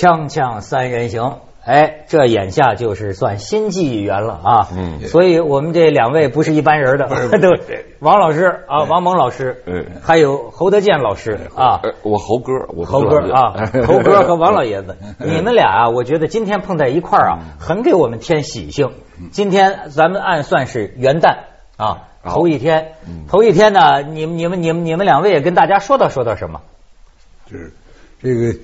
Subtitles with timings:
[0.00, 4.68] 锵锵三人行，哎，这眼下就是算新纪元了啊。
[4.74, 5.00] 嗯。
[5.06, 7.06] 所以我们这两位不是一般人的，
[7.38, 7.50] 都
[7.98, 11.80] 王老师啊，王蒙老师，嗯还有侯德健老师啊。
[11.82, 13.52] 呃，我猴哥，我侯哥啊，
[13.86, 18.92] 侯哥和王老爷子，你们俩啊，我觉得今天碰在一块儿啊，很给我们添喜庆。
[19.32, 21.40] 今天咱们按算是元旦
[21.76, 22.92] 啊，头一天，
[23.28, 26.62] 头一天呢，你们你们你们你们两位也跟大家说道说道什么？
[27.52, 27.74] 就是
[28.22, 28.58] 这个，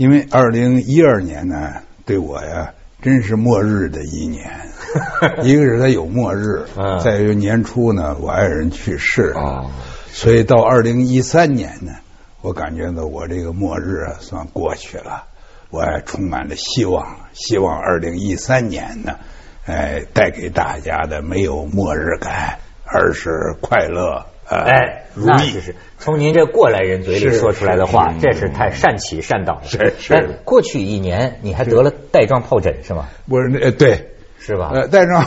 [0.00, 1.74] 因为二零一二年呢，
[2.06, 2.72] 对我呀，
[3.02, 4.50] 真是末日的一年。
[5.44, 6.98] 一个是它有末日，嗯。
[7.00, 9.70] 再有年初呢，我爱人去世，哦。
[10.10, 11.92] 所以到二零一三年呢，
[12.40, 15.24] 我感觉到我这个末日啊算过去了，
[15.68, 19.18] 我也充满了希望，希望二零一三年呢，
[19.66, 25.60] 哎，带给大家的没有末日感，而是快乐，呃、哎，如意。
[25.60, 29.62] 是从您这过来人嘴里说出来的话，这是太善起善导了。
[29.64, 33.08] 是是哎过去一年你还得了带状疱疹是吗？
[33.28, 34.70] 我是呃对，是吧？
[34.74, 35.24] 呃，带状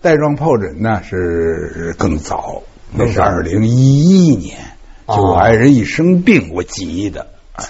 [0.00, 2.62] 带状疱疹呢是更早，
[2.94, 4.58] 那是二零一一年，
[5.06, 7.64] 哦就我爱人一生病我急的，哎，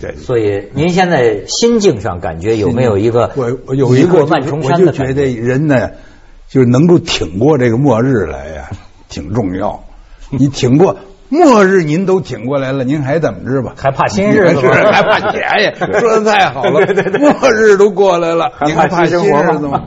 [0.00, 0.16] 对。
[0.16, 5.40] 所以您现在心境上感觉有没有一个我我有一个万重山我就觉得的感觉？
[5.40, 5.90] 人呢，
[6.48, 8.70] 就是能够挺过这个末日来呀，
[9.08, 9.84] 挺重要。
[10.30, 10.96] 你挺过
[11.28, 13.74] 末日，您都挺过来了，您还怎么着吧？
[13.76, 14.74] 还怕新日子是吗？
[14.92, 15.72] 还怕钱呀？
[16.00, 16.84] 说的太好了，
[17.18, 19.84] 末日都过来了，你还怕新新生活日子吗？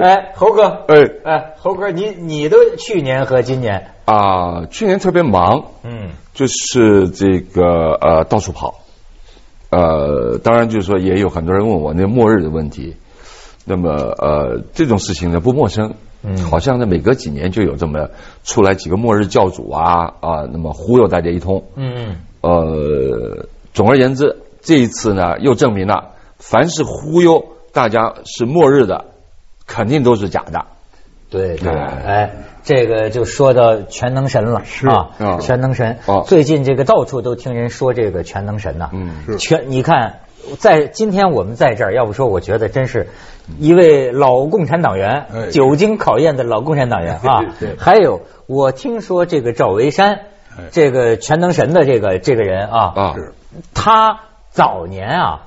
[0.00, 7.64] 哎猴，哥，哎哎，猴哥，你你都去年和今年，啊，去年特别忙，嗯，就是这个
[8.00, 8.74] 呃到处跑，
[9.70, 12.94] 呃，当然就是说也有很多人问我那末日的问题，
[13.64, 16.36] 那么呃这种事情呢不陌生，嗯。
[16.38, 18.10] 好像呢每隔几年就有这么
[18.44, 29.06] 出来几个末日教主啊啊，那么忽悠大家一通，嗯嗯，呃，总而言之，这一次呢又证明了，凡是忽悠大家是末日的，
[29.66, 30.66] 肯定都是假的。
[31.30, 32.02] 对对，哎。
[32.04, 35.38] 哎，这个就说到全能神了，是啊，啊。
[35.38, 35.98] 全能神。
[36.06, 39.36] 啊，最近这个到处都听人说这个全能神呐，嗯是。
[39.38, 40.20] 全你看，
[40.58, 43.08] 在今天我们在这儿，要不说我觉得真是
[43.58, 47.40] 一位老共产党员，哎久经考验的老共产党员 啊。
[47.58, 47.76] 对。
[47.78, 50.20] 还有，我听说这个赵维山
[50.58, 53.14] 哎，这个全能神的这个这个人啊，啊，
[53.74, 55.42] 他早年啊，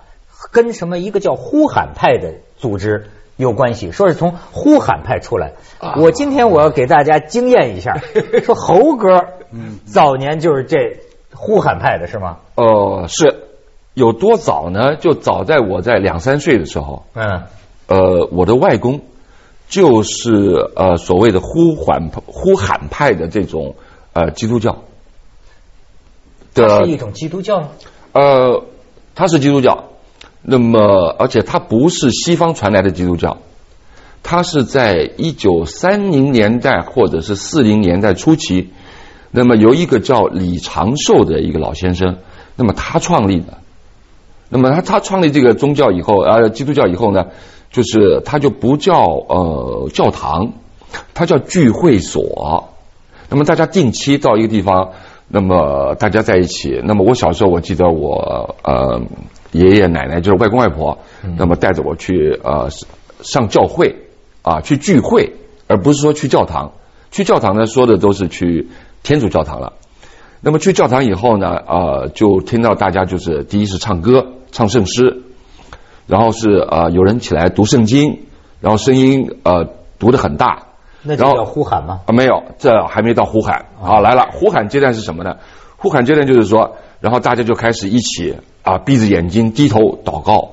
[0.52, 5.54] 跟什么一个叫呼喊派的组织有关系，说是从呼喊派出来。
[5.80, 5.96] 啊。
[5.98, 7.98] 我今天我要给大家惊艳一下，
[8.44, 9.26] 说猴哥
[9.86, 11.00] 早年就是这
[11.34, 12.38] 呼喊派的是吗？
[12.56, 13.43] 哦，是
[13.94, 14.96] 有多早呢？
[14.96, 17.44] 就早在我在两三岁的时候，嗯，
[17.86, 19.02] 呃，我的外公
[19.70, 23.76] 就是呃所谓的呼喊呼喊派的这种
[24.14, 24.80] 呃基督教
[26.56, 27.70] 的是一种基督教吗？
[28.14, 28.64] 呃，
[29.14, 29.90] 他是基督教，
[30.42, 33.38] 那么而且他不是西方传来的基督教，
[34.24, 38.72] 他是在一九三零年代或者是四零年代初期，
[39.30, 42.18] 那么由一个叫李长寿的一个老先生，
[42.56, 43.60] 那么他创立的。
[44.54, 47.26] 那么他他创立这个宗教以后，呃，基督教以后呢，
[47.72, 50.54] 就是他就不叫呃教堂，
[51.16, 52.70] 他叫聚会所。
[53.30, 54.92] 那么大家定期到一个地方，
[55.28, 56.80] 那么大家在一起。
[56.84, 59.02] 那么我小时候，我记得我呃
[59.54, 61.00] 爷爷奶奶就是外公外婆，
[61.36, 62.70] 那么带着我去呃
[63.22, 64.06] 上教会
[64.44, 65.34] 啊去聚会，
[65.66, 66.74] 而不是说去教堂。
[67.10, 68.70] 去教堂呢，说的都是去
[69.02, 69.74] 天主教堂了。
[70.42, 75.24] 那么去教堂以后呢，呃，就听到大家就是第一是唱歌，唱圣诗，
[76.08, 78.28] 然后是呃有人起来读圣经，
[78.62, 79.68] 然后声音呃
[80.00, 80.68] 读得很大，
[81.04, 82.00] 然后那就叫呼喊吗？
[82.06, 85.36] 啊，没有，这还没到呼喊啊，来了，呼喊阶段是什么呢？
[85.76, 90.52] 呼喊阶段就是说，然后大家就开始一起啊，闭着眼睛低头祷告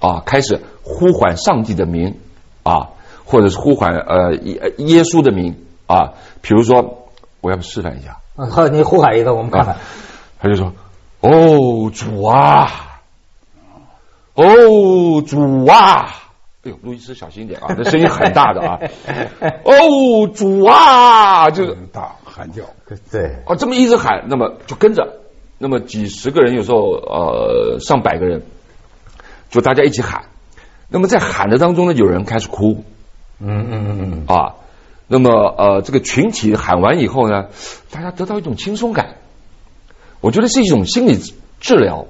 [0.00, 2.16] 啊，开始呼唤上帝的名
[2.62, 2.90] 啊，
[3.24, 5.54] 或者是呼唤呃耶耶稣的名
[5.86, 6.12] 啊，
[6.42, 7.08] 比如说，
[7.40, 9.76] 我要不示范一下，嗯好，你呼喊一个，我们看看。
[10.38, 10.72] 他就说
[11.22, 12.68] ：“哦，主啊，
[14.36, 16.22] 哦，主啊。”
[16.66, 18.78] 哎呦，路易斯小心一点啊， 这声音很大的啊！
[19.62, 22.64] 哦，主啊，就是大喊叫，
[23.10, 25.20] 对，哦，这么一直喊，那么就跟着，
[25.58, 28.42] 那么几十个人，有时候呃上百个人，
[29.48, 30.24] 就大家一起喊。
[30.88, 32.82] 那么在喊的当中呢，有人开始哭
[33.38, 34.54] 嗯嗯嗯嗯，啊。
[35.06, 37.46] 那么呃，这个群体喊完以后呢，
[37.92, 39.18] 大家得到一种轻松感，
[40.20, 41.20] 我觉得是一种心理
[41.60, 42.06] 治疗。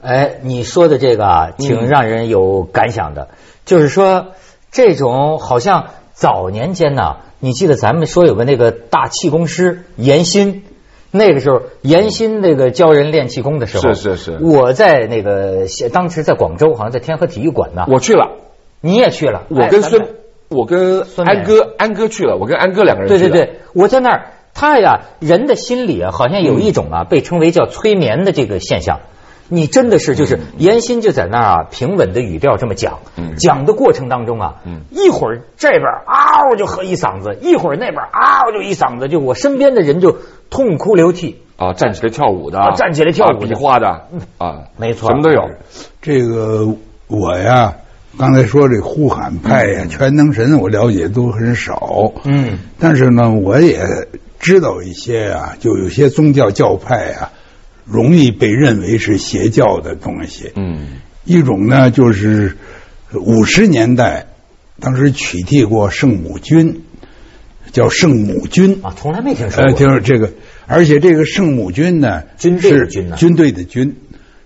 [0.00, 3.28] 哎，你说的这个啊，挺嗯让人有感想的。
[3.64, 4.28] 就是说，
[4.70, 10.62] 这种好像早年间呢，你记得咱们说有个那个大气功师严新，
[11.10, 17.86] 那个时候严新那个教人练气功的时候，是是是我在那个当时在广州，好像在天河体育馆呢。
[17.88, 18.36] 我去了，
[18.80, 20.06] 你也去了，我跟孙哎，
[20.48, 23.30] 我跟孙安哥，安哥去了，我跟安哥两个人去了。
[23.30, 29.00] 对对对，我在那儿，他呀，人的心理啊，好像有一种啊，被称为叫催眠的这个现象。
[29.48, 33.36] 你真的是就是严心就在那儿啊，平稳的语调这么讲，嗯。
[33.36, 34.80] 讲的过程当中啊，嗯。
[34.90, 40.16] 一会儿这边嗷就喝一嗓子，一会儿那边嗷就一嗓子，就我身边的人就
[40.50, 41.42] 痛哭流涕。
[41.56, 43.46] 啊，站起来跳舞的，啊站起来跳舞的。
[43.46, 43.86] 啊比划的，
[44.36, 45.08] 啊，没错。
[45.08, 45.48] 什么都有。
[46.02, 46.68] 这个
[47.06, 47.76] 我呀，
[48.18, 52.12] 刚才说这呼喊派呀、全能神，我了解都很少。
[52.24, 53.80] 嗯，但是呢，我也
[54.38, 57.32] 知道一些啊，就有些宗教教派啊，
[57.86, 60.52] 容易被认为是邪教的东西。
[60.56, 60.88] 嗯。
[61.24, 62.56] 一种呢，就是
[63.12, 64.26] 五十年代，
[64.78, 66.82] 当时取缔过圣母军，
[67.72, 68.78] 叫圣母军。
[68.82, 69.78] 啊，从来没听说呃，过。
[69.80, 70.30] 就是这个，
[70.68, 73.96] 而且这个圣母军呢，军队的是军呢军队的军，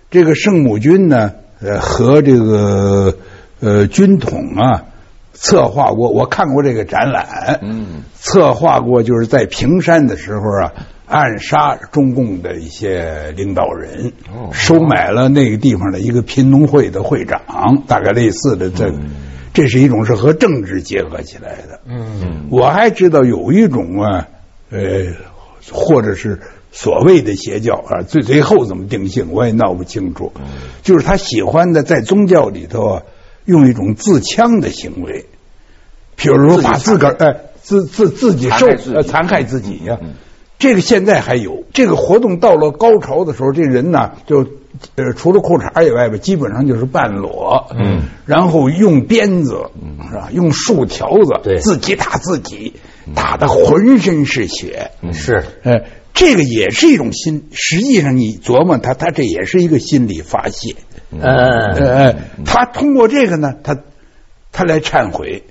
[0.09, 3.15] 这个圣母军呢，呃，和这个
[3.59, 4.85] 呃军统啊，
[5.33, 10.73] 策划过，我看过这个展览，嗯，策划过，就是在平山的时候啊，
[11.11, 14.49] 暗杀中共的一些领导人，哦。
[14.53, 18.93] 收买了那个地方的一个贫农会的会长，大概类似的这，
[19.53, 21.81] 这是一种是和政治结合起来的。
[21.85, 24.29] 嗯，我还知道有一种啊，
[24.69, 24.79] 呃，
[25.69, 26.39] 或者是
[26.71, 30.31] 所谓的邪教啊，最最后怎么定性我也闹不清楚。
[30.81, 33.03] 就是他喜欢的在宗教里头啊，
[33.43, 35.25] 用一种自戕的行为，
[36.15, 38.95] 比如说把自个儿哎自自自己受残害自己。
[38.95, 39.99] 呃残害自己呀、
[40.61, 44.45] 这个现在还有这个活动到了高潮的时候，这人呢就
[44.95, 51.57] 呃除了裤衩以外吧，基本上就是半裸，嗯，然后用鞭子嗯是吧，用竖条子对。
[51.57, 52.73] 自己打自己，
[53.15, 55.11] 打的浑身是血，嗯。
[55.13, 55.43] 是。
[55.63, 60.75] 呃，这个也是一种心，实际上你琢磨他，他这也是一个心理发泄，
[61.09, 61.21] 嗯。
[61.21, 62.15] 呃，
[62.45, 63.77] 他通过这个呢，他
[64.51, 65.43] 他来忏悔，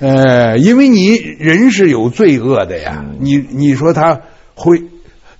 [0.00, 4.22] 呃，因为你人是有罪恶的呀，你你说他
[4.58, 4.82] 会，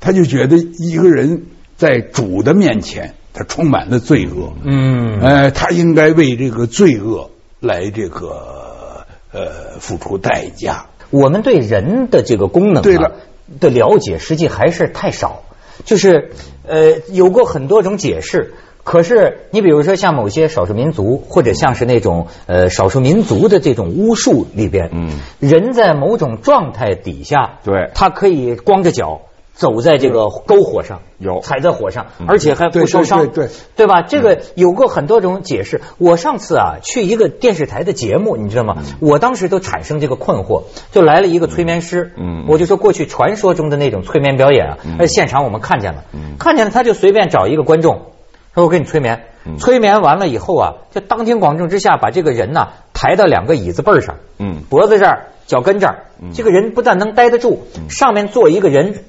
[0.00, 7.30] 他就觉得一个人在主的面前，他充满了罪恶，嗯呃，他应该为这个罪恶
[7.60, 10.86] 来这个呃付出代价。
[11.10, 13.16] 我们对人的这个功能、啊、对了
[13.60, 15.42] 的了解，实际还是太少。
[15.84, 16.30] 就是
[16.66, 18.54] 呃，有过很多种解释。
[18.88, 27.90] 可是，你比如说像某些少数民族，或者像是那种呃少数民族的这种巫术里边，嗯，人在某种状态底下，对。
[27.94, 29.20] 他可以光着脚
[29.52, 31.40] 走在这个篝火上，有。
[31.40, 33.86] 踩在火上，而且还不对受伤，对对对对。
[33.86, 34.00] 吧？
[34.00, 35.82] 这个有过很多种解释。
[35.98, 38.78] 我上次啊去一个电视台的节目，你知道吗？
[39.00, 40.62] 我当时都产生这个困惑，
[40.92, 46.04] 就来了一个催眠师，嗯我就说过去传说中的那种催眠表演啊，而现场我们看见了，
[46.38, 48.12] 看见了他就随便找一个观众，
[48.58, 49.24] 说我给你催眠，
[49.58, 54.62] 催眠完了以后啊，就当庭广众之下把这个人呐抬到两个椅子背儿上，嗯。
[54.68, 59.04] 脖子这儿、脚跟这儿，这个人不但能待得住，上面坐一个人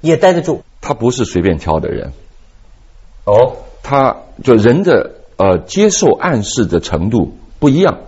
[0.00, 0.62] 也待得住。
[0.80, 2.12] 他不是随便挑的人，
[3.26, 7.98] 哦，他就人的呃接受暗示的程度不一样。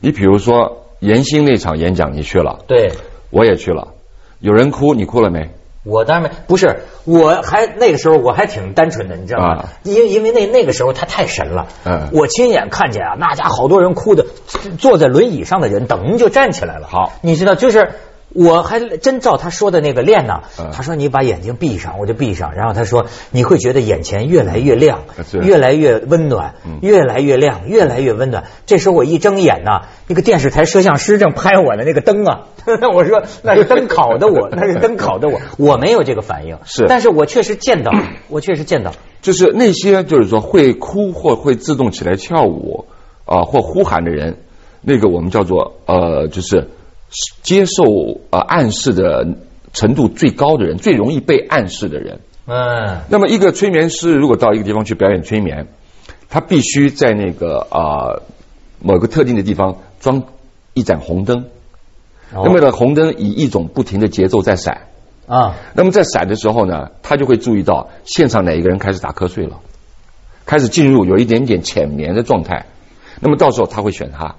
[0.00, 2.92] 你比如说严兴那场演讲，你去了，对。
[3.30, 3.94] 我也去了，
[4.38, 5.50] 有人哭，你哭了没？
[5.84, 9.68] 我当然没，不是，我还那个时候我还挺单纯的，你知道吗啊？
[9.82, 14.24] 因因为那那个时候他太神了，嗯我亲眼看见啊，那家好多人哭的，
[14.78, 16.88] 坐在轮椅上的人噔就站起来了。
[16.88, 17.92] 好你知道，就是
[18.34, 20.42] 我还真照他说的那个练呢。
[20.58, 25.04] 嗯他说你把眼睛闭上，我就闭上，然后他说你会觉得眼前越来越亮，
[25.42, 28.44] 越来越温暖，越来越亮，越来越温暖。
[28.66, 32.48] 这时候我一睁眼呢，那个电视台摄像师正拍我的那个灯啊，
[32.94, 36.86] 我说那是灯烤的我， 那是灯烤的我，我没有这个反应，是。
[36.88, 37.92] 但是我确实见到，
[38.28, 42.86] 我确实见到，就是那些就是说会哭或会自动起来跳舞
[43.26, 44.38] 啊、或呼喊的人，
[44.82, 46.68] 那个我们叫做呃就是
[47.42, 49.26] 接受呃暗示的
[49.72, 52.20] 程度最高的人，最容易被暗示的人。
[52.46, 55.68] 嗯那么一个催眠师如果到一个地方去表演催眠，
[56.28, 58.20] 他必须在那个啊、
[58.80, 60.24] 某个特定的地方装
[60.74, 61.46] 一盏红灯，
[62.32, 64.88] 那么呢红灯以一种不停的节奏在闪。
[65.26, 69.60] 啊，那么在闪的时候呢，他就会注意到现场哪一个人开始打瞌睡了，
[70.44, 72.66] 开始进入有一点点浅眠的状态。
[73.20, 74.36] 那么到时候他会选他，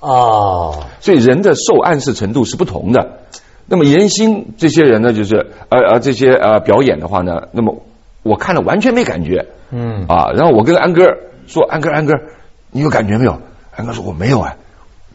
[0.00, 3.20] 哦，所以人的受暗示程度是不同的。
[3.66, 7.82] 那么严欣这些人呢，就是呃呃这些呃表演的话呢，那么
[8.22, 11.04] 我看了完全没感觉，嗯啊，然后我跟安哥
[11.46, 12.14] 说，安哥安哥，
[12.72, 13.40] 你有感觉没有？
[13.76, 14.56] 安哥说我没有哎。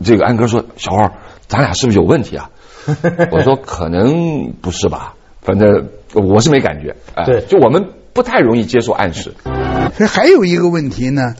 [0.04, 1.14] 这个安哥说小花，
[1.48, 2.50] 咱俩是不是有问题啊？
[3.32, 5.16] 我说可能不是吧。
[5.42, 6.96] 反正我是没感觉。
[7.14, 9.34] 哎对就我们不太容易接受暗示。
[9.96, 11.36] 所以还有一个问题呢，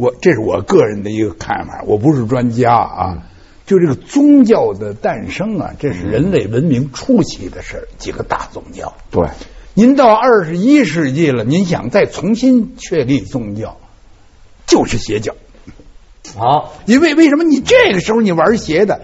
[0.00, 3.26] 我这是我个人的一个看法，我不是专家啊。
[3.66, 8.94] 就这个宗教的诞生啊，这是人类文明初期的事儿，几个大宗教。
[9.10, 9.28] 对，
[9.74, 13.76] 您到二十一世纪了，您想再重新确立宗教，
[14.66, 15.34] 就是邪教。
[16.34, 19.02] 好，因为为什么你这个时候你玩邪的？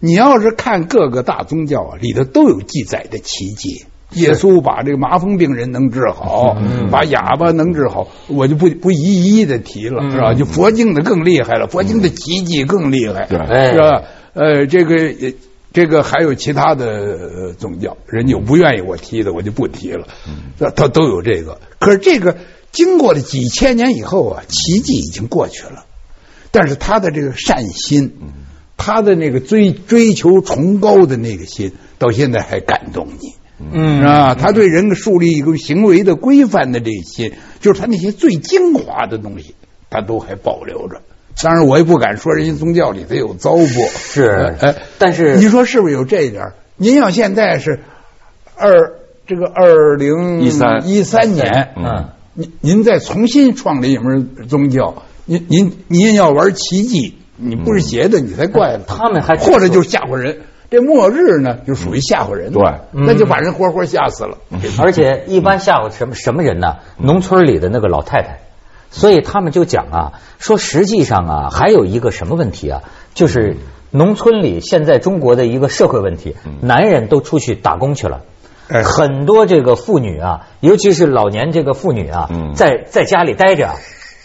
[0.00, 3.84] 你要是看各个大宗教啊，里头都有记载的奇迹。
[4.14, 6.56] 耶稣把这个麻风病人能治好，
[6.90, 10.34] 把哑巴能治好，我就不不一一的提了，是吧？
[10.34, 13.46] 就佛经的更厉害了，佛经的奇迹更厉害，是吧？
[14.34, 15.32] 呃，这个呃
[15.72, 20.06] 这个还有其他的呃宗教，人家有不愿意我提的，我就不提了，
[20.58, 21.60] 这他都有这个。
[21.78, 22.36] 可是这个
[22.72, 25.84] 经过了几千年以后啊，奇迹已经过去了。
[26.50, 28.14] 但是他的这个善心，
[28.78, 34.34] 他的那个追追求崇高的那个心，到现在还感动你，嗯是吧？
[34.34, 39.54] 他对人树立一个行为的规范的这些，就是他那些最精华的东西，
[39.90, 41.00] 他都还保留着。
[41.42, 46.52] 当然，我也不敢说人家宗教里头有糟粕，是哎，但是你说是不是有这一点？
[46.76, 47.80] 您要现在是
[48.56, 48.92] 二
[49.26, 58.84] 这个二零一三一三年，嗯，您您再重新创立一门宗教，您您您要玩奇迹，你不是邪的，你才怪了。
[58.86, 60.38] 他们还或者就是吓唬人。
[60.70, 64.38] 这末日呢，就属于吓唬人，对那就把人活活吓死了。
[64.78, 66.76] 而且一般吓唬什么什么人呢？
[66.98, 68.40] 农村里的那个老太太，
[68.90, 72.82] 所以他们就讲啊，说实际上啊，还有一个什么问题啊，
[73.14, 73.56] 就是
[73.90, 78.22] 农村里现在中国的一个社会问题，男人都出去打工去了。
[78.68, 83.76] 哎很多这个妇女啊，尤其是老年这个妇女啊，嗯在在家里待着啊，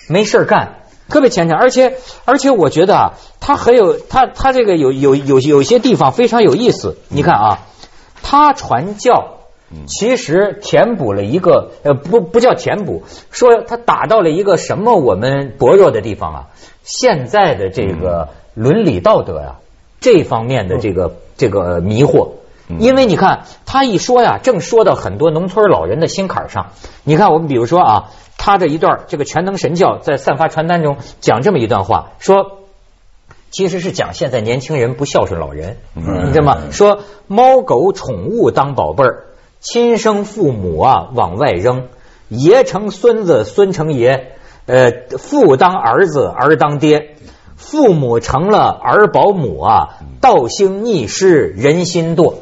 [0.09, 0.79] 没事儿干，
[1.09, 1.57] 特别虔诚。
[1.57, 6.97] 而且而且，我觉得啊，他很有他他这个有有有有些地方非常有意思。
[7.09, 7.59] 你看啊，
[8.21, 9.37] 他传教。
[9.87, 16.47] 其实填补了一个呃不不叫填补，说他打到了一个什么我们薄弱的地方啊？
[16.83, 19.55] 现在的这个伦理道德呀、
[19.99, 22.33] 这方面的这个这个迷惑，
[22.77, 26.67] 因为你看他一说呀，正说到很多农村老人的心坎上。
[27.03, 28.11] 你看我们比如说啊，
[28.43, 32.59] 他这一段这个全能神教在散发传单中讲这么一段话，说。
[33.55, 36.57] 其实是讲现在年轻人不孝顺老人，你知道吗？
[36.71, 39.25] 说猫狗宠物当宝贝儿，
[39.59, 41.89] 亲生父母啊往外扔，
[42.29, 44.31] 爷成孙子，孙成爷，
[44.65, 47.15] 呃，父当儿子，儿当爹，
[47.55, 52.37] 父母成了儿保姆啊，道兴逆施，人心惰。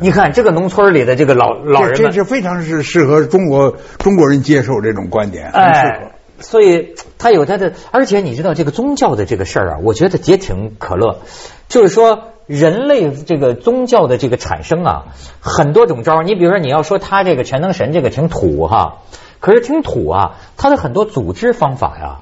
[0.00, 11.20] 你看这个农村里的这个老老人们，这这是非常是适合中国中国人接受这种观点，很适合哎。，所以他有他的，而且你知道这个宗教的这个事儿啊，我觉得也挺可乐。
[11.68, 15.04] 就是说，人类这个宗教的这个产生啊，
[15.40, 16.24] 很多种招儿。
[16.24, 18.98] 你比如说，你要说他这个全能神这个挺土哈，
[19.38, 22.18] 可是挺土啊，他的很多组织方法呀，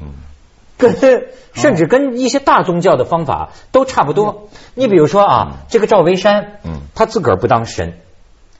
[0.81, 0.97] 跟
[1.53, 4.49] 甚至跟一些大宗教的方法都差不多。
[4.75, 6.81] 你比如说啊，这个赵维山，嗯。
[6.95, 7.95] 他自个儿不当神，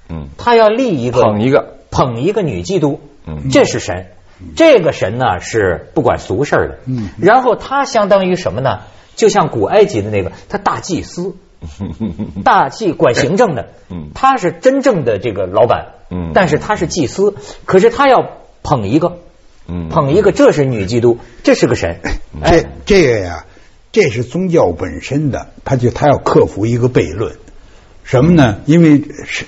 [0.09, 3.51] 嗯，他要立一个捧一个，捧一个女基督，嗯。
[3.51, 4.07] 这是神。
[4.57, 7.11] 这个神呢是不管俗事儿的，嗯。
[7.21, 8.81] 然后他相当于什么呢？
[9.17, 11.37] 就像古埃及的那个，他大祭司，
[12.43, 16.33] 大祭管行政的嗯，他是真正的这个老板，嗯。
[16.35, 17.35] 但是他是祭司，
[17.67, 19.19] 可是他要捧一个，嗯
[19.91, 22.01] 捧一个，这是女基督，这是个神，
[22.43, 23.45] 这哎，这个呀，
[23.93, 27.37] 这是宗教本身的，他就他要克服一个悖论，
[28.05, 28.59] 什么呢？
[28.67, 29.45] 因为是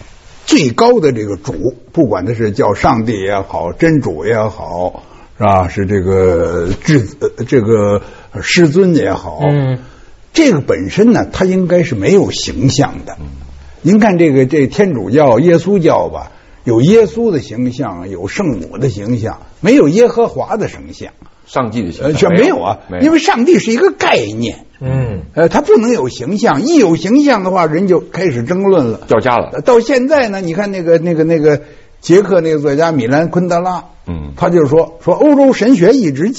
[0.47, 5.03] 最高的这个主，不管他是叫上帝也好，真主也好，
[5.39, 5.69] 是吧？
[5.69, 8.03] 是这个至呃这个
[8.43, 9.79] 师尊也好，嗯，
[10.33, 13.17] 这个本身呢，他应该是没有形象的。
[13.83, 16.31] 您看这个这天主教、耶稣教吧，
[16.65, 21.13] 有耶稣的形象，有圣母的形象，没有耶和华的形象。
[21.45, 29.01] 上帝的形呃，象这没有啊，没因为上帝是一个概念，嗯，呃，他不能有形象，一有形象的话，人就开始争论了。
[29.09, 31.61] 掉价了，呃到现在呢，你看那个那个那个
[32.01, 36.33] 捷克那个作家米兰昆德拉，嗯他就说说欧洲神学一直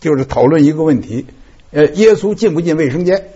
[0.00, 1.24] 就是讨论一个问题，
[1.70, 3.28] 呃，耶稣进不进卫生间？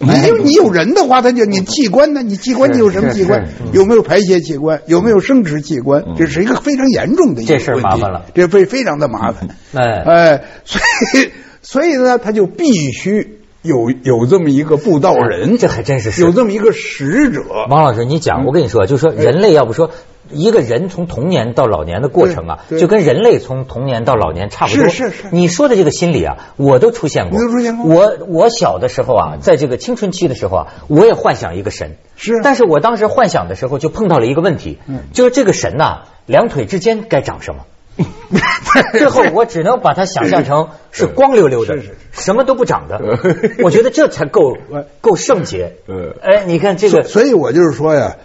[0.00, 0.12] 你
[0.44, 2.22] 你有人的话，他就你器官呢？
[2.22, 3.48] 你器官你有什么器官？
[3.72, 4.80] 有没有排泄器官？
[4.86, 6.04] 有没有生殖器官？
[6.16, 9.48] 这是一个非常严重的一个这事儿问题麻烦了这非非常的麻烦。
[9.74, 10.80] 哎哎，所
[11.20, 11.30] 以
[11.62, 13.37] 所以呢，他就必须
[13.68, 17.42] 有有这么一个布道人，这还真是是有这么一个使者。
[17.68, 19.90] 王老师，你讲，我跟你说，就是说人类要不说
[20.32, 24.88] 一个人从童年到老年的过程啊，就跟人类从童年到老年差不多。
[24.88, 27.38] 是是是你说的这个心理啊，我都出现过。
[27.38, 31.96] 你都出现过我我小的时候啊，在这个青春期的时候啊，我也幻想一个神。
[32.16, 37.60] 是但是我当时幻想的时候就碰到了一个问题，嗯就是这个神呐、两腿之间该长什么？
[38.92, 43.00] 最后我只能把它想象成 是光溜溜的是是，什么都不长的。
[43.64, 44.56] 我觉得这才够
[45.00, 46.14] 够圣洁呃。
[46.22, 48.16] 哎，你看这个，所所以我就是说呀，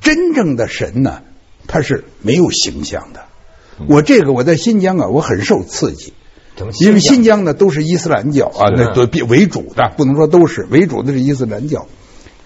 [0.00, 1.22] 真正的神呢，
[1.66, 3.20] 他是没有形象的。
[3.88, 6.12] 我这个我在新疆啊，我很受刺激，
[6.80, 11.86] 因为新新疆呢都是伊斯兰教啊，那都比为主的，不能说都是为主的是伊斯兰教。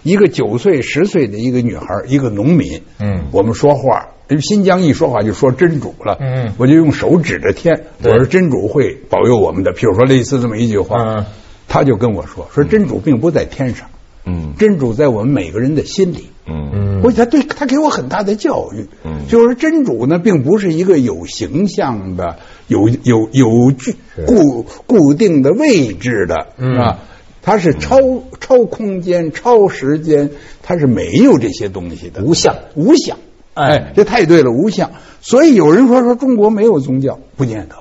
[0.02, 11.26] 一个九岁十岁的一个女孩，一个农民，嗯我们说话，新疆一说话就说真主了，嗯我就用手指着天，我对说真主会保佑我们的，譬如说类似这么一句话，嗯。
[11.66, 13.88] 他就跟我说，说真主并不在天上，
[14.24, 14.54] 嗯。
[14.58, 16.26] 真主在我们每个人的心里。
[16.46, 16.70] 嗯。
[16.72, 19.26] 嗯我他对他给我很大的教育，嗯。
[19.28, 23.94] 就是真主呢，并不是一个有形象的、有有有具
[24.26, 26.76] 固固定的位置的，嗯。
[26.76, 26.98] 啊，
[27.40, 27.98] 它是超
[28.40, 30.30] 超空间、超时间，
[30.62, 32.56] 它是没有这些东西的，无相。
[32.74, 33.16] 无相。
[33.54, 34.90] 哎哎，这太对了，无相。
[35.20, 37.76] 所以有人说说中国没有宗教，不见得，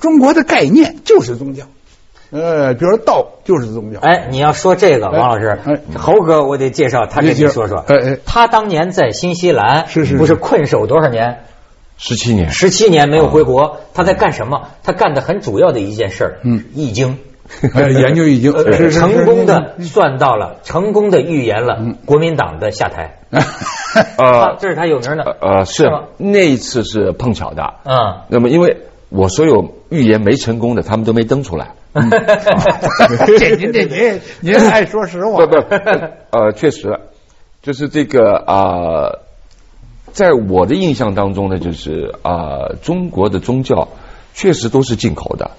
[0.00, 1.64] 中国的概念就是宗教。
[2.30, 4.00] 呃，比如说道就是宗教。
[4.00, 7.78] 哎，你要说这个，哎王老师哎，猴哥，我得介绍他给你说说。
[7.78, 11.38] 哎哎他当年在新西兰是是不是困守多少年？
[11.96, 14.68] 十七年，十七年没有回国，他在干什么？
[14.84, 17.18] 他干的很主要的一件事儿，嗯易经。
[17.74, 18.52] 哎研究已经
[18.90, 23.18] 成功的算到了，成功的预言了国民党的下台。
[23.30, 23.40] 啊
[24.18, 25.36] 呃这是他有名的。
[25.40, 28.78] 呃是那一次是碰巧的，嗯，那么因为
[29.08, 31.72] 我所有预言没成功的，他们都没登出来。
[33.38, 35.56] 这您这您您爱说实话，不不，
[36.30, 37.00] 呃，确实，
[37.62, 39.18] 就是这个啊、
[40.12, 43.88] 在我的印象当中呢，就是啊、中国的宗教
[44.34, 45.52] 确实都是进口的。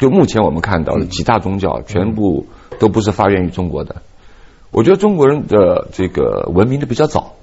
[0.00, 2.46] 就目前我们看到的几大宗教，全部
[2.78, 3.96] 都不是发源于中国的。
[4.70, 7.34] 我觉得中国人的这个文明的比较早。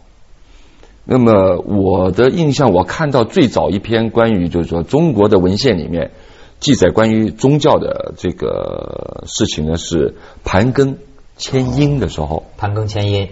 [1.06, 6.12] 那么我的印象，我看到最早一篇关于就是说中国的文献里面
[6.60, 10.96] 记载关于宗教的这个事情呢，是盘庚
[11.38, 13.30] 迁殷的时候，盘庚迁殷。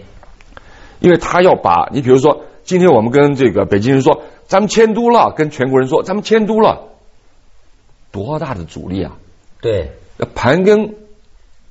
[0.99, 6.84] 因为他要把你比如说，今天我们跟这个北京人说，咱们迁都了，跟全国人说咱们迁都了，
[8.12, 9.17] 多大的阻力啊！
[9.62, 10.94] 对，那盘庚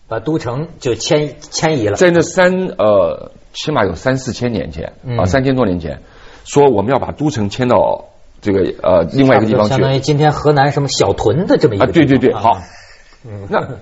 [0.08, 1.96] 把都城就迁迁移了。
[1.96, 6.02] 在那三呃，起码有三四千年前啊，嗯三千多年前，
[6.44, 8.06] 说我们要把都城迁到
[8.40, 12.60] 这个呃另外一个地方去相当于今天河南什么小屯的这么一个啊，对对对，好，
[13.48, 13.78] 那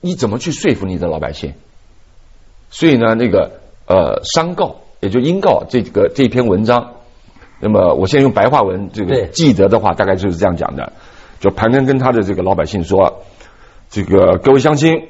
[0.00, 1.54] 你怎么去说服你的老百姓？
[2.70, 6.94] 所以呢，那个呃商告，也就殷告这个这篇文章，
[7.60, 10.92] 那么我现在用白话文这个记得的话，大概就是这样讲的。
[11.44, 13.22] 就盘根跟他的这个老百姓说，
[13.90, 15.08] 这个各位乡亲，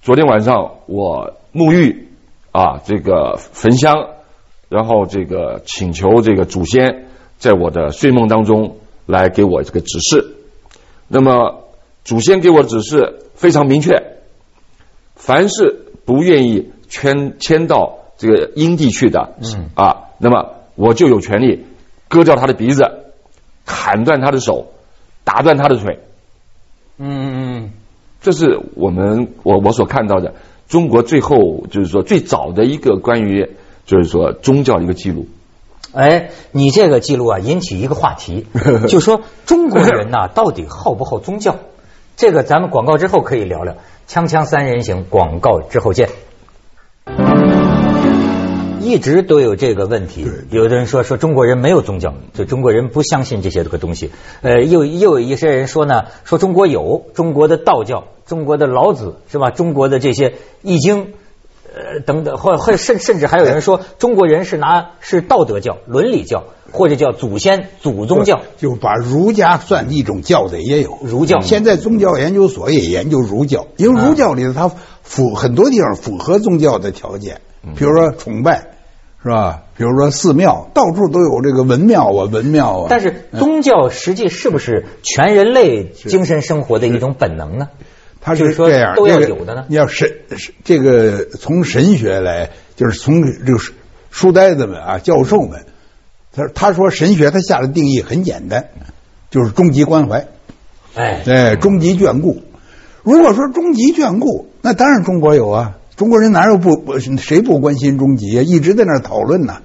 [0.00, 2.10] 昨天晚上我沐浴
[2.52, 4.10] 啊，这个焚香，
[4.68, 7.06] 然后这个请求这个祖先
[7.38, 10.36] 在我的睡梦当中来给我这个指示。
[11.08, 11.64] 那么
[12.04, 14.00] 祖先给我的指示非常明确，
[15.16, 21.66] 凡是不愿意迁迁到这个阴地去的，嗯啊，那么我就有权利
[22.06, 22.84] 割掉他的鼻子，
[23.66, 24.68] 砍断他的手，
[25.28, 25.98] 打断他的腿。
[26.96, 27.70] 嗯嗯嗯，
[28.22, 30.32] 这是我们我我所看到的
[30.68, 33.50] 中国最后就是说最早的一个关于
[33.84, 35.28] 就是说宗教的一个记录。
[35.92, 38.46] 哎，你这个记录啊，引起一个话题，
[38.88, 41.56] 就说中国人呐、到底好不好宗教？
[42.16, 43.74] 这个咱们广告之后可以聊聊。
[44.08, 46.08] 锵锵三人行，广告之后见。
[48.88, 54.10] 一直都有这个问题，有的人说说中国人没有宗教，就中国人不相信这些个东西。
[54.40, 59.50] 呃，又又有一些人说呢，说中国有中国的道教，中国的老子是吧？
[59.50, 61.12] 中国的这些易经，
[61.74, 68.40] 呃等等，或或甚甚至还有人说中国人是拿是道德教、伦理教，或者叫祖先祖宗教。
[68.56, 70.98] 就把儒家算一种教的也有。
[71.02, 74.70] 儒教现在宗教研究所也研究儒教，因为儒教里头它
[75.02, 77.42] 符很多地方符合宗教的条件，
[77.76, 78.77] 比如说崇拜，
[79.28, 79.62] 是吧？
[79.76, 82.86] 比如说寺庙，到处都有这个文庙啊，文庙啊。
[82.88, 87.68] 但是宗教实际是不是全人类精神生活的一种本能呢？
[88.20, 90.10] 它是说这样，都要有的呢你要神
[90.64, 93.72] 这个从神学来，就是从这个书
[94.10, 95.66] 书呆子们啊、教授们，
[96.34, 98.70] 他他说神学他下的定义很简单，
[99.30, 100.26] 就是终极关怀。
[100.94, 102.42] 哎，哎，终极眷顾。
[103.04, 108.42] 如果说终极眷顾，那当然中国有啊，中国人哪有不不谁不关心终极啊？
[108.42, 109.60] 一直在那儿讨论呢，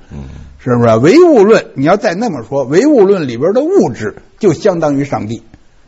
[0.58, 0.96] 是不是？
[0.98, 5.43] 唯物论，你要再那么说，唯物论里边的物质就相当于上帝，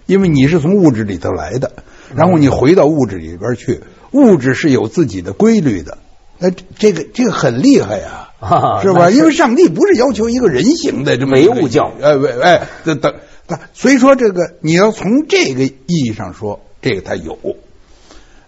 [0.06, 1.72] 因为你是从物质里头来的，
[2.16, 3.82] 然后你回到物质里边去，
[4.12, 5.98] 物质是有自己的规律的，
[6.38, 9.10] 那这个这个很厉害呀、 啊是吧？
[9.10, 13.16] 因为上帝不是要求一个人形的这唯物教哎喂哎，等等，
[13.48, 17.36] 等所以说这个你要从这个意义上说，这个它有，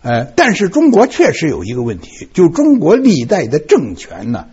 [0.07, 4.45] 哎，但是中国确实有一个问题，就中国历代的政权呢，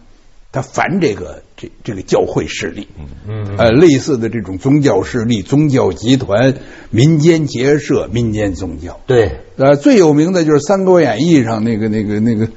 [0.50, 2.88] 他烦这个这这个教会势力，
[3.28, 6.54] 嗯呃，类似的这种宗教势力、宗教集团、
[6.90, 12.48] 民间结社、民间宗教，对，呃，最有名的就是《三国演义》上那个那个那个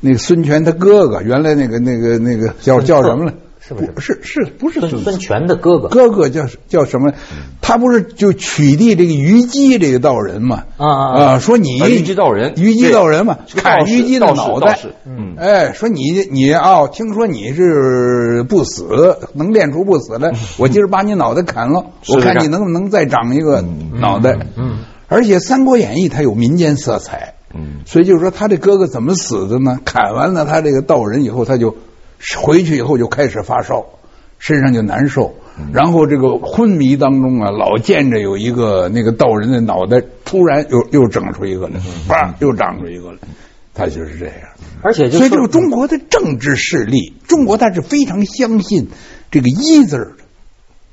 [0.00, 3.34] 那个孙权他哥哥，原来那个那个那个叫 叫什么了？
[3.64, 7.12] 是不是是是不是孙孙权的哥哥哥哥叫叫什么？
[7.60, 10.64] 他不是就取缔这个虞姬这个道人嘛？
[10.76, 11.38] 啊啊啊！
[11.38, 14.94] 说你啊虞姬道人虞姬道人嘛，砍虞姬的脑袋道士。
[15.06, 24.36] 嗯哎，说你你啊，听说你是不死，能练出不死来， 我今儿把你脑袋砍了，我看你能不能再长一个脑袋。
[24.56, 29.78] 嗯，而且《三国演义》它有民间色彩，嗯，所以就是说他这哥哥怎么死的呢？
[29.84, 31.76] 砍完了他这个道人以后，他就
[32.38, 33.84] 回去以后就开始发烧，
[34.38, 35.34] 身上就难受，
[35.72, 43.18] 然后这个昏迷当中啊，老见着有一个那个道人的脑袋突然又又整出一个来，叭又长出一个来，
[43.74, 44.36] 他就是这样。
[44.82, 48.88] 而且所以这个中国的政治势力，中国他是非常相信
[49.30, 50.24] 这个一字儿的，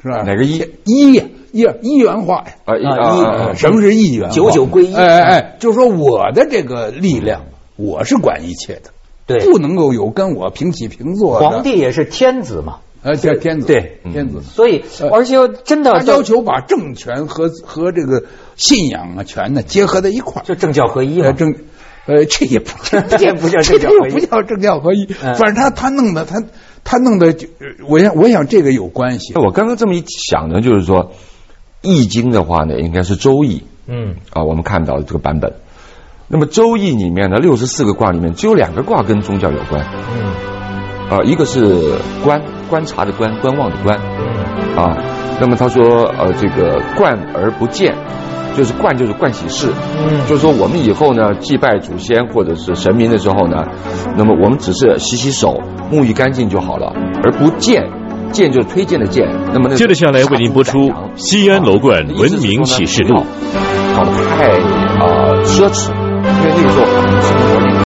[0.03, 0.23] 是吧？
[0.23, 0.63] 哪个一？
[0.85, 2.53] 一呀，一一元化呀。
[2.65, 4.35] 啊一什么是一元化？
[4.35, 8.91] 九九归一哎哎哎，就是说我的这个力量，我是管一切的，
[9.37, 11.39] 对不能够有跟我平起平坐。
[11.39, 14.41] 皇帝也是天子嘛，呃，叫天子，对天子。
[14.41, 18.23] 所以呃而且真的他要求把政权和和这个
[18.55, 20.45] 信仰啊权呢结合在一块儿。
[20.45, 21.55] 就政教合一嘛，呃政，
[22.07, 25.05] 呃，这也不 这也不叫这政教合一也不叫政教合一。
[25.23, 26.43] 嗯反正他他弄的他
[26.83, 27.47] 他弄的就，
[27.87, 29.33] 我想我想这个有关系。
[29.35, 31.05] 我刚刚这么一想呢，就是说，
[31.81, 35.53] 《易经》的话呢，应该是《周易》嗯啊，我们看到的这个版本。
[36.31, 42.39] 那么《周易》里面的，六十四个卦里面只有两个卦跟宗教有关嗯啊，一个是观
[42.69, 44.95] 观察的观，观望的观嗯啊。
[45.41, 47.95] 那么他说呃，这个观而不见，
[48.55, 53.65] 就是观就是观喜事，嗯就是说我们以后呢祭拜祖先或者是神明的时候呢，
[54.15, 55.59] 那么我们只是洗洗手、
[55.91, 57.83] 沐浴干净就好了，而不见。
[58.31, 59.27] 见就是推荐的荐。
[59.53, 63.25] 那么那个接着下来为您播出西安楼冠啊文明启示录
[64.37, 65.89] 太啊、奢侈，
[66.41, 67.48] 因为那个时候